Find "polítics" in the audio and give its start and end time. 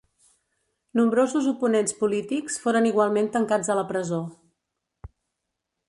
1.99-2.57